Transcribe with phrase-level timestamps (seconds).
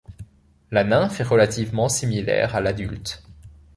[0.71, 3.21] La nymphe est relativement similaire à l'adulte.